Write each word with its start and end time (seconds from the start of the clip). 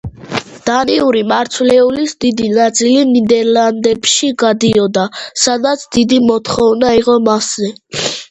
დანიური 0.67 1.19
მარცვლეულის 1.31 2.15
დიდი 2.25 2.47
ნაწილი 2.55 3.03
ნიდერლანდებში 3.09 4.31
გადიოდა, 4.45 5.05
სადაც 5.45 5.83
დიდი 5.99 6.19
მოთხოვნა 6.31 6.95
იყო 7.03 7.19
მასზე. 7.31 7.71